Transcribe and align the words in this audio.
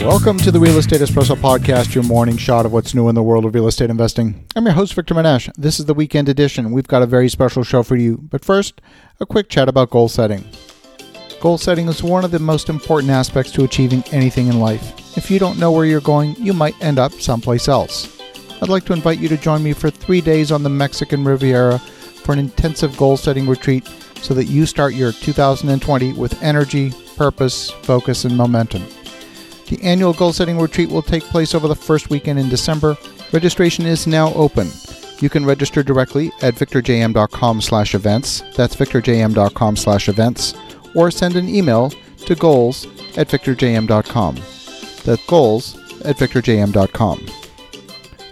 Welcome 0.00 0.38
to 0.38 0.50
the 0.50 0.58
Real 0.58 0.78
Estate 0.78 1.02
Espresso 1.02 1.36
Podcast, 1.36 1.94
your 1.94 2.02
morning 2.04 2.38
shot 2.38 2.64
of 2.64 2.72
what's 2.72 2.94
new 2.94 3.08
in 3.10 3.14
the 3.14 3.22
world 3.22 3.44
of 3.44 3.54
real 3.54 3.68
estate 3.68 3.90
investing. 3.90 4.46
I'm 4.56 4.64
your 4.64 4.72
host, 4.72 4.94
Victor 4.94 5.14
Menashe. 5.14 5.52
This 5.58 5.78
is 5.78 5.84
the 5.84 5.94
weekend 5.94 6.28
edition. 6.28 6.72
We've 6.72 6.88
got 6.88 7.02
a 7.02 7.06
very 7.06 7.28
special 7.28 7.62
show 7.62 7.82
for 7.82 7.96
you. 7.96 8.16
But 8.16 8.42
first, 8.42 8.80
a 9.20 9.26
quick 9.26 9.50
chat 9.50 9.68
about 9.68 9.90
goal 9.90 10.08
setting. 10.08 10.44
Goal 11.40 11.58
setting 11.58 11.86
is 11.86 12.02
one 12.02 12.24
of 12.24 12.30
the 12.30 12.38
most 12.38 12.70
important 12.70 13.10
aspects 13.10 13.52
to 13.52 13.64
achieving 13.64 14.02
anything 14.10 14.48
in 14.48 14.58
life. 14.58 15.16
If 15.18 15.30
you 15.30 15.38
don't 15.38 15.58
know 15.58 15.70
where 15.70 15.84
you're 15.84 16.00
going, 16.00 16.34
you 16.38 16.54
might 16.54 16.82
end 16.82 16.98
up 16.98 17.12
someplace 17.12 17.68
else. 17.68 18.20
I'd 18.62 18.70
like 18.70 18.86
to 18.86 18.94
invite 18.94 19.18
you 19.18 19.28
to 19.28 19.36
join 19.36 19.62
me 19.62 19.74
for 19.74 19.90
three 19.90 20.22
days 20.22 20.50
on 20.50 20.62
the 20.62 20.70
Mexican 20.70 21.24
Riviera 21.24 21.78
for 21.78 22.32
an 22.32 22.38
intensive 22.38 22.96
goal 22.96 23.18
setting 23.18 23.46
retreat 23.46 23.86
so 24.22 24.32
that 24.32 24.46
you 24.46 24.64
start 24.64 24.94
your 24.94 25.12
2020 25.12 26.14
with 26.14 26.42
energy, 26.42 26.92
purpose, 27.16 27.70
focus, 27.70 28.24
and 28.24 28.34
momentum. 28.36 28.82
The 29.70 29.80
annual 29.84 30.12
goal 30.12 30.32
setting 30.32 30.58
retreat 30.58 30.90
will 30.90 31.00
take 31.00 31.22
place 31.22 31.54
over 31.54 31.68
the 31.68 31.76
first 31.76 32.10
weekend 32.10 32.40
in 32.40 32.48
December. 32.48 32.98
Registration 33.30 33.86
is 33.86 34.04
now 34.04 34.34
open. 34.34 34.68
You 35.20 35.30
can 35.30 35.46
register 35.46 35.84
directly 35.84 36.32
at 36.42 36.56
victorjm.com 36.56 37.60
slash 37.60 37.94
events. 37.94 38.42
That's 38.56 38.74
victorjm.com 38.74 39.76
slash 39.76 40.08
events. 40.08 40.54
Or 40.96 41.12
send 41.12 41.36
an 41.36 41.48
email 41.48 41.92
to 42.26 42.34
goals 42.34 42.86
at 43.16 43.28
victorjm.com. 43.28 44.34
That's 45.04 45.26
goals 45.26 45.78
at 46.00 46.16
victorjm.com. 46.16 47.26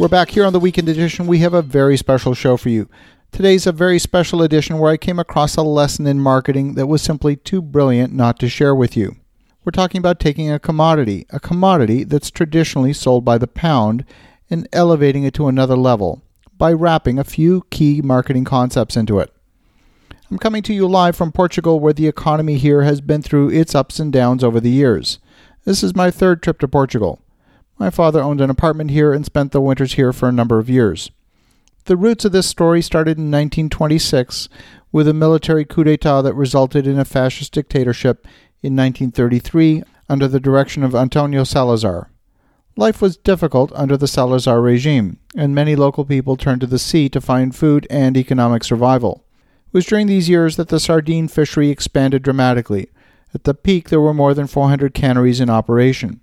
We're 0.00 0.08
back 0.08 0.30
here 0.30 0.44
on 0.44 0.52
the 0.52 0.58
weekend 0.58 0.88
edition. 0.88 1.28
We 1.28 1.38
have 1.38 1.54
a 1.54 1.62
very 1.62 1.96
special 1.96 2.34
show 2.34 2.56
for 2.56 2.70
you. 2.70 2.88
Today's 3.30 3.64
a 3.64 3.72
very 3.72 4.00
special 4.00 4.42
edition 4.42 4.78
where 4.78 4.90
I 4.90 4.96
came 4.96 5.20
across 5.20 5.54
a 5.54 5.62
lesson 5.62 6.08
in 6.08 6.18
marketing 6.18 6.74
that 6.74 6.88
was 6.88 7.00
simply 7.00 7.36
too 7.36 7.62
brilliant 7.62 8.12
not 8.12 8.40
to 8.40 8.48
share 8.48 8.74
with 8.74 8.96
you. 8.96 9.17
We're 9.68 9.72
talking 9.72 9.98
about 9.98 10.18
taking 10.18 10.50
a 10.50 10.58
commodity, 10.58 11.26
a 11.28 11.38
commodity 11.38 12.02
that's 12.02 12.30
traditionally 12.30 12.94
sold 12.94 13.22
by 13.26 13.36
the 13.36 13.46
pound, 13.46 14.06
and 14.48 14.66
elevating 14.72 15.24
it 15.24 15.34
to 15.34 15.46
another 15.46 15.76
level 15.76 16.22
by 16.56 16.72
wrapping 16.72 17.18
a 17.18 17.22
few 17.22 17.66
key 17.68 18.00
marketing 18.00 18.46
concepts 18.46 18.96
into 18.96 19.18
it. 19.18 19.30
I'm 20.30 20.38
coming 20.38 20.62
to 20.62 20.72
you 20.72 20.88
live 20.88 21.16
from 21.16 21.32
Portugal, 21.32 21.80
where 21.80 21.92
the 21.92 22.08
economy 22.08 22.56
here 22.56 22.84
has 22.84 23.02
been 23.02 23.20
through 23.20 23.50
its 23.50 23.74
ups 23.74 24.00
and 24.00 24.10
downs 24.10 24.42
over 24.42 24.58
the 24.58 24.70
years. 24.70 25.18
This 25.66 25.82
is 25.82 25.94
my 25.94 26.10
third 26.10 26.42
trip 26.42 26.60
to 26.60 26.66
Portugal. 26.66 27.20
My 27.78 27.90
father 27.90 28.22
owned 28.22 28.40
an 28.40 28.48
apartment 28.48 28.90
here 28.90 29.12
and 29.12 29.26
spent 29.26 29.52
the 29.52 29.60
winters 29.60 29.92
here 29.92 30.14
for 30.14 30.30
a 30.30 30.32
number 30.32 30.58
of 30.58 30.70
years. 30.70 31.10
The 31.84 31.96
roots 31.98 32.24
of 32.24 32.32
this 32.32 32.46
story 32.46 32.80
started 32.80 33.18
in 33.18 33.24
1926 33.24 34.48
with 34.92 35.06
a 35.06 35.12
military 35.12 35.66
coup 35.66 35.84
d'etat 35.84 36.22
that 36.22 36.32
resulted 36.32 36.86
in 36.86 36.98
a 36.98 37.04
fascist 37.04 37.52
dictatorship 37.52 38.26
in 38.62 38.74
1933 38.74 39.82
under 40.08 40.26
the 40.26 40.40
direction 40.40 40.82
of 40.82 40.94
Antonio 40.94 41.44
Salazar. 41.44 42.10
Life 42.76 43.02
was 43.02 43.16
difficult 43.16 43.72
under 43.74 43.96
the 43.96 44.06
Salazar 44.06 44.60
regime, 44.60 45.18
and 45.36 45.54
many 45.54 45.74
local 45.74 46.04
people 46.04 46.36
turned 46.36 46.60
to 46.60 46.66
the 46.66 46.78
sea 46.78 47.08
to 47.08 47.20
find 47.20 47.54
food 47.54 47.86
and 47.90 48.16
economic 48.16 48.62
survival. 48.62 49.24
It 49.66 49.74
was 49.74 49.86
during 49.86 50.06
these 50.06 50.28
years 50.28 50.56
that 50.56 50.68
the 50.68 50.80
sardine 50.80 51.28
fishery 51.28 51.70
expanded 51.70 52.22
dramatically. 52.22 52.90
At 53.34 53.44
the 53.44 53.54
peak, 53.54 53.88
there 53.88 54.00
were 54.00 54.14
more 54.14 54.32
than 54.32 54.46
400 54.46 54.94
canneries 54.94 55.40
in 55.40 55.50
operation. 55.50 56.20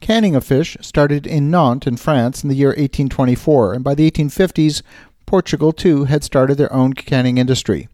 Canning 0.00 0.36
of 0.36 0.44
fish 0.44 0.76
started 0.80 1.26
in 1.26 1.50
Nantes 1.50 1.86
in 1.86 1.96
France 1.96 2.42
in 2.42 2.48
the 2.48 2.54
year 2.54 2.68
1824, 2.68 3.74
and 3.74 3.82
by 3.82 3.94
the 3.94 4.08
1850s, 4.10 4.82
Portugal 5.26 5.72
too 5.72 6.04
had 6.04 6.22
started 6.22 6.56
their 6.56 6.72
own 6.72 6.92
canning 6.92 7.38
industry. 7.38 7.88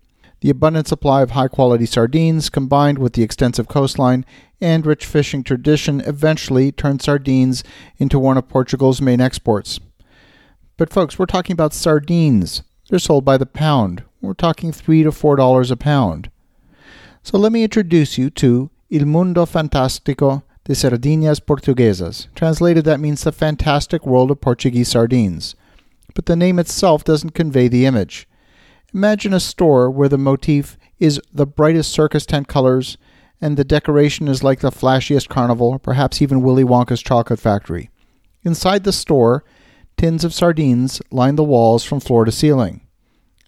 The 0.44 0.50
abundant 0.50 0.86
supply 0.86 1.22
of 1.22 1.30
high 1.30 1.48
quality 1.48 1.86
sardines, 1.86 2.50
combined 2.50 2.98
with 2.98 3.14
the 3.14 3.22
extensive 3.22 3.66
coastline 3.66 4.26
and 4.60 4.84
rich 4.84 5.06
fishing 5.06 5.42
tradition, 5.42 6.02
eventually 6.02 6.70
turned 6.70 7.00
sardines 7.00 7.64
into 7.96 8.18
one 8.18 8.36
of 8.36 8.46
Portugal's 8.46 9.00
main 9.00 9.22
exports. 9.22 9.80
But, 10.76 10.92
folks, 10.92 11.18
we're 11.18 11.24
talking 11.24 11.54
about 11.54 11.72
sardines. 11.72 12.62
They're 12.90 12.98
sold 12.98 13.24
by 13.24 13.38
the 13.38 13.46
pound. 13.46 14.02
We're 14.20 14.34
talking 14.34 14.70
3 14.70 15.04
to 15.04 15.10
$4 15.12 15.70
a 15.70 15.76
pound. 15.76 16.30
So, 17.22 17.38
let 17.38 17.50
me 17.50 17.64
introduce 17.64 18.18
you 18.18 18.28
to 18.28 18.68
Il 18.90 19.06
Mundo 19.06 19.46
Fantastico 19.46 20.42
de 20.64 20.74
Sardinhas 20.74 21.40
Portuguesas. 21.40 22.28
Translated, 22.34 22.84
that 22.84 23.00
means 23.00 23.24
the 23.24 23.32
fantastic 23.32 24.04
world 24.04 24.30
of 24.30 24.42
Portuguese 24.42 24.88
sardines. 24.88 25.54
But 26.14 26.26
the 26.26 26.36
name 26.36 26.58
itself 26.58 27.02
doesn't 27.02 27.30
convey 27.30 27.68
the 27.68 27.86
image. 27.86 28.28
Imagine 28.94 29.34
a 29.34 29.40
store 29.40 29.90
where 29.90 30.08
the 30.08 30.16
motif 30.16 30.78
is 31.00 31.20
the 31.32 31.46
brightest 31.46 31.90
circus 31.90 32.24
tent 32.24 32.46
colors 32.46 32.96
and 33.40 33.56
the 33.56 33.64
decoration 33.64 34.28
is 34.28 34.44
like 34.44 34.60
the 34.60 34.70
flashiest 34.70 35.28
carnival, 35.28 35.80
perhaps 35.80 36.22
even 36.22 36.42
Willy 36.42 36.62
Wonka's 36.62 37.02
chocolate 37.02 37.40
factory. 37.40 37.90
Inside 38.44 38.84
the 38.84 38.92
store, 38.92 39.42
tins 39.96 40.22
of 40.22 40.32
sardines 40.32 41.02
line 41.10 41.34
the 41.34 41.42
walls 41.42 41.82
from 41.82 41.98
floor 41.98 42.24
to 42.24 42.30
ceiling. 42.30 42.82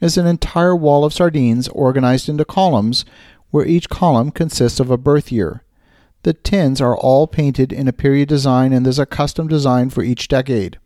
There's 0.01 0.19
an 0.19 0.27
entire 0.27 0.75
wall 0.75 1.05
of 1.05 1.15
sardines 1.15 1.69
organized 1.69 2.29
into 2.29 2.45
columns 2.45 3.05
where 3.53 3.65
each 3.65 3.89
column 3.89 4.33
consists 4.33 4.81
of 4.81 4.91
a 4.91 4.99
birth 4.99 5.31
year. 5.31 5.63
The 6.25 6.33
tins 6.35 6.81
are 6.81 6.99
all 6.99 7.29
painted 7.29 7.73
in 7.73 7.87
a 7.87 7.93
period 7.93 8.29
design 8.29 8.73
and 8.73 8.85
there's 8.85 8.99
a 8.99 9.07
custom 9.07 9.47
design 9.47 9.91
for 9.91 10.03
each 10.03 10.27
decade. 10.27 10.81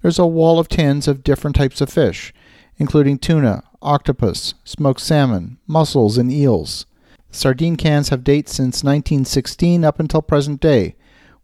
There's 0.00 0.18
a 0.18 0.26
wall 0.26 0.58
of 0.58 0.68
tins 0.68 1.06
of 1.06 1.22
different 1.22 1.56
types 1.56 1.82
of 1.82 1.90
fish, 1.90 2.32
including 2.78 3.18
tuna, 3.18 3.62
octopus, 3.82 4.54
smoked 4.64 5.00
salmon, 5.00 5.58
mussels, 5.66 6.18
and 6.18 6.30
eels. 6.32 6.86
Sardine 7.30 7.76
cans 7.76 8.10
have 8.10 8.24
dates 8.24 8.54
since 8.54 8.84
1916 8.84 9.84
up 9.84 9.98
until 9.98 10.22
present 10.22 10.60
day, 10.60 10.96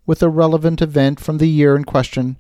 with 0.07 0.23
a 0.23 0.29
relevant 0.29 0.81
event 0.81 1.21
from 1.21 1.39
the 1.39 1.49
year 1.49 1.77
in 1.77 1.85
question 1.85 2.37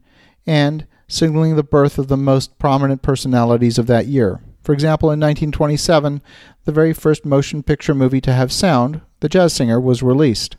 and 0.46 0.86
signaling 1.06 1.56
the 1.56 1.62
birth 1.62 1.98
of 1.98 2.08
the 2.08 2.16
most 2.16 2.58
prominent 2.58 3.02
personalities 3.02 3.78
of 3.78 3.86
that 3.86 4.06
year. 4.06 4.40
For 4.62 4.72
example, 4.72 5.08
in 5.08 5.18
1927, 5.20 6.20
the 6.64 6.72
very 6.72 6.92
first 6.92 7.24
motion 7.24 7.62
picture 7.62 7.94
movie 7.94 8.20
to 8.20 8.32
have 8.32 8.52
sound, 8.52 9.00
The 9.20 9.28
Jazz 9.28 9.54
Singer, 9.54 9.80
was 9.80 10.02
released. 10.02 10.56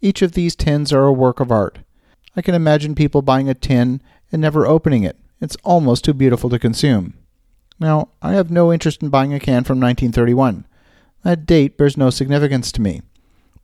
Each 0.00 0.22
of 0.22 0.32
these 0.32 0.54
tins 0.54 0.92
are 0.92 1.04
a 1.04 1.12
work 1.12 1.40
of 1.40 1.50
art. 1.50 1.80
I 2.36 2.42
can 2.42 2.54
imagine 2.54 2.94
people 2.94 3.22
buying 3.22 3.48
a 3.48 3.54
tin 3.54 4.00
and 4.30 4.40
never 4.40 4.66
opening 4.66 5.02
it. 5.02 5.18
It's 5.40 5.56
almost 5.64 6.04
too 6.04 6.14
beautiful 6.14 6.50
to 6.50 6.58
consume. 6.58 7.14
Now, 7.82 8.10
I 8.22 8.34
have 8.34 8.48
no 8.48 8.72
interest 8.72 9.02
in 9.02 9.08
buying 9.08 9.34
a 9.34 9.40
can 9.40 9.64
from 9.64 9.80
1931. 9.80 10.66
That 11.24 11.46
date 11.46 11.76
bears 11.76 11.96
no 11.96 12.10
significance 12.10 12.70
to 12.70 12.80
me, 12.80 13.02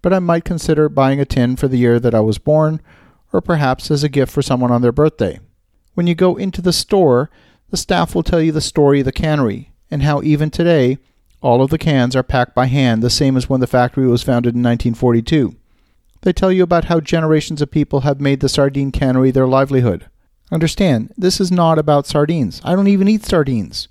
but 0.02 0.12
I 0.12 0.18
might 0.18 0.44
consider 0.44 0.88
buying 0.88 1.20
a 1.20 1.24
tin 1.24 1.54
for 1.54 1.68
the 1.68 1.78
year 1.78 2.00
that 2.00 2.16
I 2.16 2.20
was 2.20 2.36
born, 2.36 2.80
or 3.32 3.40
perhaps 3.40 3.92
as 3.92 4.02
a 4.02 4.08
gift 4.08 4.32
for 4.32 4.42
someone 4.42 4.72
on 4.72 4.82
their 4.82 4.90
birthday. 4.90 5.38
When 5.94 6.08
you 6.08 6.16
go 6.16 6.34
into 6.34 6.60
the 6.60 6.72
store, 6.72 7.30
the 7.70 7.76
staff 7.76 8.12
will 8.12 8.24
tell 8.24 8.42
you 8.42 8.50
the 8.50 8.60
story 8.60 8.98
of 8.98 9.04
the 9.04 9.12
cannery, 9.12 9.70
and 9.88 10.02
how 10.02 10.20
even 10.22 10.50
today, 10.50 10.98
all 11.40 11.62
of 11.62 11.70
the 11.70 11.78
cans 11.78 12.16
are 12.16 12.24
packed 12.24 12.56
by 12.56 12.66
hand, 12.66 13.04
the 13.04 13.10
same 13.10 13.36
as 13.36 13.48
when 13.48 13.60
the 13.60 13.68
factory 13.68 14.08
was 14.08 14.24
founded 14.24 14.56
in 14.56 14.64
1942. 14.64 15.54
They 16.22 16.32
tell 16.32 16.50
you 16.50 16.64
about 16.64 16.86
how 16.86 16.98
generations 16.98 17.62
of 17.62 17.70
people 17.70 18.00
have 18.00 18.20
made 18.20 18.40
the 18.40 18.48
sardine 18.48 18.90
cannery 18.90 19.30
their 19.30 19.46
livelihood. 19.46 20.06
Understand, 20.50 21.14
this 21.16 21.40
is 21.40 21.52
not 21.52 21.78
about 21.78 22.08
sardines. 22.08 22.60
I 22.64 22.74
don't 22.74 22.88
even 22.88 23.06
eat 23.06 23.24
sardines. 23.24 23.86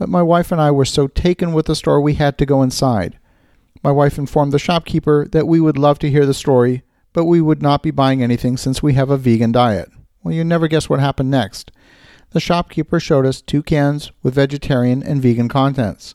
But 0.00 0.08
my 0.08 0.22
wife 0.22 0.50
and 0.50 0.58
I 0.58 0.70
were 0.70 0.86
so 0.86 1.08
taken 1.08 1.52
with 1.52 1.66
the 1.66 1.74
store 1.74 2.00
we 2.00 2.14
had 2.14 2.38
to 2.38 2.46
go 2.46 2.62
inside. 2.62 3.18
My 3.82 3.92
wife 3.92 4.16
informed 4.16 4.50
the 4.50 4.58
shopkeeper 4.58 5.28
that 5.32 5.46
we 5.46 5.60
would 5.60 5.76
love 5.76 5.98
to 5.98 6.08
hear 6.08 6.24
the 6.24 6.32
story, 6.32 6.84
but 7.12 7.26
we 7.26 7.42
would 7.42 7.60
not 7.60 7.82
be 7.82 7.90
buying 7.90 8.22
anything 8.22 8.56
since 8.56 8.82
we 8.82 8.94
have 8.94 9.10
a 9.10 9.18
vegan 9.18 9.52
diet. 9.52 9.90
Well, 10.22 10.32
you 10.34 10.42
never 10.42 10.68
guess 10.68 10.88
what 10.88 11.00
happened 11.00 11.30
next. 11.30 11.70
The 12.30 12.40
shopkeeper 12.40 12.98
showed 12.98 13.26
us 13.26 13.42
two 13.42 13.62
cans 13.62 14.10
with 14.22 14.36
vegetarian 14.36 15.02
and 15.02 15.20
vegan 15.20 15.50
contents. 15.50 16.14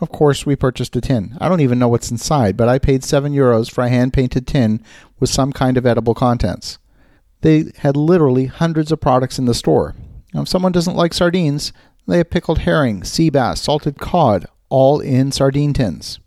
Of 0.00 0.10
course, 0.10 0.46
we 0.46 0.54
purchased 0.54 0.94
a 0.94 1.00
tin. 1.00 1.36
I 1.40 1.48
don't 1.48 1.60
even 1.60 1.80
know 1.80 1.88
what's 1.88 2.12
inside, 2.12 2.56
but 2.56 2.68
I 2.68 2.78
paid 2.78 3.02
7 3.02 3.32
euros 3.32 3.68
for 3.68 3.82
a 3.82 3.88
hand 3.88 4.12
painted 4.12 4.46
tin 4.46 4.80
with 5.18 5.28
some 5.28 5.52
kind 5.52 5.76
of 5.76 5.84
edible 5.84 6.14
contents. 6.14 6.78
They 7.40 7.72
had 7.78 7.96
literally 7.96 8.46
hundreds 8.46 8.92
of 8.92 9.00
products 9.00 9.40
in 9.40 9.46
the 9.46 9.54
store. 9.54 9.96
Now, 10.32 10.42
if 10.42 10.48
someone 10.48 10.72
doesn't 10.72 10.96
like 10.96 11.14
sardines, 11.14 11.72
they 12.08 12.18
have 12.18 12.30
pickled 12.30 12.60
herring, 12.60 13.04
sea 13.04 13.28
bass, 13.30 13.60
salted 13.60 13.98
cod, 13.98 14.46
all 14.70 14.98
in 14.98 15.30
sardine 15.30 15.74
tins. 15.74 16.18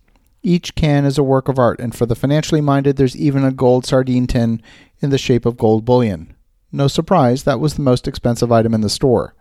Each 0.43 0.73
can 0.75 1.05
is 1.05 1.17
a 1.17 1.23
work 1.23 1.47
of 1.47 1.59
art, 1.59 1.79
and 1.79 1.93
for 1.93 2.05
the 2.05 2.15
financially 2.15 2.61
minded, 2.61 2.95
there's 2.95 3.15
even 3.15 3.43
a 3.43 3.51
gold 3.51 3.85
sardine 3.85 4.27
tin 4.27 4.61
in 4.99 5.09
the 5.09 5.17
shape 5.17 5.45
of 5.45 5.57
gold 5.57 5.83
bullion. 5.83 6.35
No 6.71 6.87
surprise, 6.87 7.43
that 7.43 7.59
was 7.59 7.73
the 7.73 7.81
most 7.81 8.07
expensive 8.07 8.51
item 8.51 8.73
in 8.73 8.81
the 8.81 8.89
store. 8.89 9.35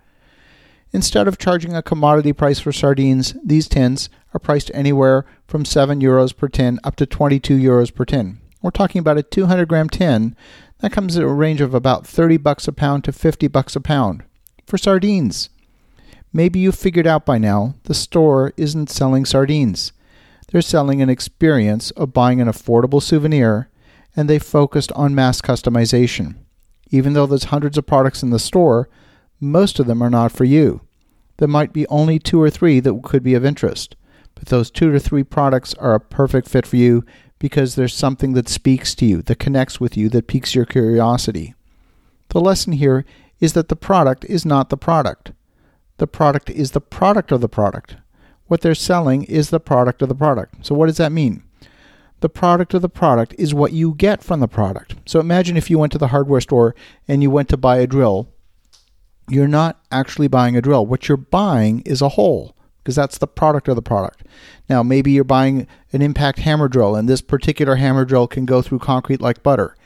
Instead 0.92 1.28
of 1.28 1.38
charging 1.38 1.74
a 1.74 1.82
commodity 1.82 2.32
price 2.32 2.58
for 2.58 2.72
sardines, 2.72 3.34
these 3.44 3.68
tins 3.68 4.08
are 4.34 4.40
priced 4.40 4.70
anywhere 4.74 5.24
from 5.46 5.64
7 5.64 6.00
euros 6.00 6.36
per 6.36 6.48
tin 6.48 6.80
up 6.82 6.96
to 6.96 7.06
22 7.06 7.56
euros 7.56 7.94
per 7.94 8.04
tin. 8.04 8.40
We're 8.60 8.70
talking 8.70 8.98
about 8.98 9.18
a 9.18 9.22
200 9.22 9.68
gram 9.68 9.88
tin 9.88 10.34
that 10.80 10.92
comes 10.92 11.16
at 11.16 11.22
a 11.22 11.28
range 11.28 11.60
of 11.60 11.74
about 11.74 12.06
30 12.06 12.38
bucks 12.38 12.66
a 12.66 12.72
pound 12.72 13.04
to 13.04 13.12
50 13.12 13.46
bucks 13.48 13.76
a 13.76 13.80
pound 13.80 14.24
for 14.66 14.76
sardines. 14.76 15.50
Maybe 16.32 16.60
you've 16.60 16.76
figured 16.76 17.06
out 17.06 17.26
by 17.26 17.38
now 17.38 17.74
the 17.84 17.94
store 17.94 18.52
isn't 18.56 18.90
selling 18.90 19.24
sardines. 19.24 19.92
They're 20.50 20.62
selling 20.62 21.02
an 21.02 21.08
experience 21.08 21.90
of 21.92 22.12
buying 22.12 22.40
an 22.40 22.48
affordable 22.48 23.02
souvenir 23.02 23.68
and 24.16 24.28
they 24.28 24.38
focused 24.38 24.92
on 24.92 25.14
mass 25.14 25.40
customization. 25.40 26.36
Even 26.90 27.12
though 27.12 27.26
there's 27.26 27.44
hundreds 27.44 27.78
of 27.78 27.86
products 27.86 28.22
in 28.22 28.30
the 28.30 28.38
store, 28.38 28.88
most 29.40 29.78
of 29.78 29.86
them 29.86 30.02
are 30.02 30.10
not 30.10 30.32
for 30.32 30.44
you. 30.44 30.80
There 31.38 31.48
might 31.48 31.72
be 31.72 31.86
only 31.86 32.18
two 32.18 32.40
or 32.40 32.50
three 32.50 32.80
that 32.80 33.02
could 33.02 33.22
be 33.22 33.34
of 33.34 33.44
interest, 33.44 33.96
but 34.34 34.46
those 34.46 34.70
two 34.70 34.92
to 34.92 35.00
three 35.00 35.24
products 35.24 35.74
are 35.74 35.94
a 35.94 36.00
perfect 36.00 36.48
fit 36.48 36.66
for 36.66 36.76
you 36.76 37.04
because 37.38 37.74
there's 37.74 37.94
something 37.94 38.34
that 38.34 38.48
speaks 38.48 38.94
to 38.96 39.06
you, 39.06 39.22
that 39.22 39.38
connects 39.38 39.80
with 39.80 39.96
you, 39.96 40.08
that 40.10 40.26
piques 40.26 40.54
your 40.54 40.66
curiosity. 40.66 41.54
The 42.28 42.40
lesson 42.40 42.74
here 42.74 43.04
is 43.40 43.54
that 43.54 43.68
the 43.68 43.76
product 43.76 44.24
is 44.26 44.44
not 44.44 44.68
the 44.68 44.76
product. 44.76 45.32
The 46.00 46.06
product 46.06 46.48
is 46.48 46.70
the 46.70 46.80
product 46.80 47.30
of 47.30 47.42
the 47.42 47.48
product. 47.48 47.96
What 48.46 48.62
they're 48.62 48.74
selling 48.74 49.24
is 49.24 49.50
the 49.50 49.60
product 49.60 50.00
of 50.00 50.08
the 50.08 50.14
product. 50.14 50.64
So, 50.64 50.74
what 50.74 50.86
does 50.86 50.96
that 50.96 51.12
mean? 51.12 51.42
The 52.20 52.30
product 52.30 52.72
of 52.72 52.80
the 52.80 52.88
product 52.88 53.34
is 53.36 53.52
what 53.52 53.74
you 53.74 53.92
get 53.94 54.22
from 54.22 54.40
the 54.40 54.48
product. 54.48 54.94
So, 55.04 55.20
imagine 55.20 55.58
if 55.58 55.68
you 55.68 55.78
went 55.78 55.92
to 55.92 55.98
the 55.98 56.08
hardware 56.08 56.40
store 56.40 56.74
and 57.06 57.22
you 57.22 57.30
went 57.30 57.50
to 57.50 57.58
buy 57.58 57.80
a 57.80 57.86
drill. 57.86 58.30
You're 59.28 59.46
not 59.46 59.78
actually 59.92 60.26
buying 60.26 60.56
a 60.56 60.62
drill. 60.62 60.86
What 60.86 61.06
you're 61.06 61.18
buying 61.18 61.80
is 61.80 62.00
a 62.00 62.08
hole 62.08 62.56
because 62.78 62.96
that's 62.96 63.18
the 63.18 63.26
product 63.26 63.68
of 63.68 63.76
the 63.76 63.82
product. 63.82 64.22
Now, 64.70 64.82
maybe 64.82 65.12
you're 65.12 65.22
buying 65.22 65.66
an 65.92 66.00
impact 66.00 66.38
hammer 66.38 66.68
drill, 66.68 66.96
and 66.96 67.10
this 67.10 67.20
particular 67.20 67.74
hammer 67.76 68.06
drill 68.06 68.26
can 68.26 68.46
go 68.46 68.62
through 68.62 68.78
concrete 68.78 69.20
like 69.20 69.42
butter. 69.42 69.76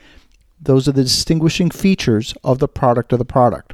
Those 0.61 0.87
are 0.87 0.93
the 0.93 1.03
distinguishing 1.03 1.71
features 1.71 2.33
of 2.41 2.59
the 2.59 2.69
product 2.69 3.11
of 3.11 3.19
the 3.19 3.25
product. 3.25 3.73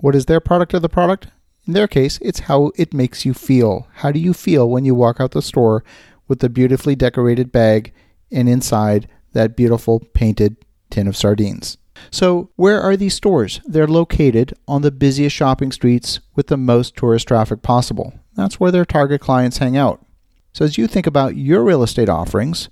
What 0.00 0.14
is 0.14 0.26
their 0.26 0.38
product 0.38 0.74
of 0.74 0.82
the 0.82 0.90
product? 0.90 1.28
In 1.66 1.74
their 1.74 1.86
case, 1.86 2.18
it's 2.20 2.40
how 2.40 2.72
it 2.76 2.92
makes 2.92 3.24
you 3.24 3.34
feel. 3.34 3.86
How 3.94 4.10
do 4.10 4.18
you 4.18 4.34
feel 4.34 4.68
when 4.68 4.84
you 4.84 4.94
walk 4.94 5.20
out 5.20 5.30
the 5.30 5.42
store 5.42 5.84
with 6.26 6.40
the 6.40 6.48
beautifully 6.48 6.96
decorated 6.96 7.52
bag 7.52 7.92
and 8.32 8.48
inside 8.48 9.08
that 9.32 9.56
beautiful 9.56 10.00
painted 10.12 10.56
tin 10.90 11.06
of 11.06 11.16
sardines? 11.16 11.78
So, 12.10 12.50
where 12.56 12.80
are 12.80 12.96
these 12.96 13.14
stores? 13.14 13.60
They're 13.64 13.86
located 13.86 14.54
on 14.66 14.82
the 14.82 14.90
busiest 14.90 15.36
shopping 15.36 15.70
streets 15.70 16.18
with 16.34 16.48
the 16.48 16.56
most 16.56 16.96
tourist 16.96 17.28
traffic 17.28 17.62
possible. 17.62 18.12
That's 18.34 18.58
where 18.58 18.72
their 18.72 18.84
target 18.84 19.20
clients 19.20 19.58
hang 19.58 19.76
out. 19.76 20.04
So, 20.52 20.64
as 20.64 20.76
you 20.76 20.88
think 20.88 21.06
about 21.06 21.36
your 21.36 21.62
real 21.62 21.84
estate 21.84 22.08
offerings, 22.08 22.70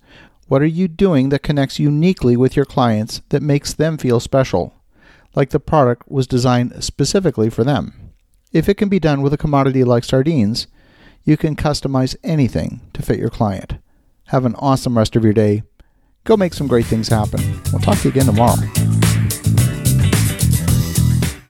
what 0.48 0.62
are 0.62 0.66
you 0.66 0.88
doing 0.88 1.28
that 1.28 1.44
connects 1.44 1.78
uniquely 1.78 2.36
with 2.36 2.56
your 2.56 2.64
clients 2.64 3.22
that 3.28 3.42
makes 3.42 3.72
them 3.72 3.98
feel 3.98 4.18
special? 4.18 4.74
Like 5.36 5.50
the 5.50 5.60
product 5.60 6.10
was 6.10 6.26
designed 6.26 6.82
specifically 6.82 7.50
for 7.50 7.62
them. 7.62 8.09
If 8.52 8.68
it 8.68 8.74
can 8.74 8.88
be 8.88 8.98
done 8.98 9.22
with 9.22 9.32
a 9.32 9.38
commodity 9.38 9.84
like 9.84 10.02
sardines, 10.02 10.66
you 11.22 11.36
can 11.36 11.54
customize 11.54 12.16
anything 12.24 12.80
to 12.94 13.02
fit 13.02 13.18
your 13.18 13.30
client. 13.30 13.74
Have 14.26 14.44
an 14.44 14.56
awesome 14.56 14.98
rest 14.98 15.14
of 15.14 15.22
your 15.22 15.32
day. 15.32 15.62
Go 16.24 16.36
make 16.36 16.54
some 16.54 16.66
great 16.66 16.86
things 16.86 17.08
happen. 17.08 17.40
We'll 17.72 17.80
talk 17.80 17.98
to 17.98 18.04
you 18.04 18.10
again 18.10 18.26
tomorrow. 18.26 18.56